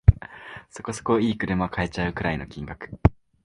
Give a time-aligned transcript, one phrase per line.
[0.71, 2.97] そこそこ良い車買えちゃうくらいの金額